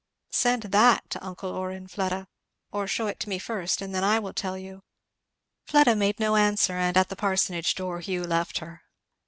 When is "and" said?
3.83-3.93, 6.73-6.97